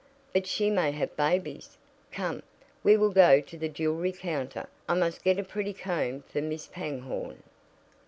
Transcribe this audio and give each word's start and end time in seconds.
"But 0.33 0.47
she 0.47 0.71
may 0.71 0.89
have 0.93 1.15
babies. 1.15 1.77
Come, 2.11 2.41
we 2.83 2.97
will 2.97 3.11
go 3.11 3.39
to 3.39 3.55
the 3.55 3.69
jewelry 3.69 4.11
counter. 4.11 4.67
I 4.89 4.95
must 4.95 5.23
get 5.23 5.37
a 5.37 5.43
pretty 5.43 5.73
comb 5.73 6.23
for 6.27 6.41
Mrs. 6.41 6.71
Pangborn." 6.71 7.43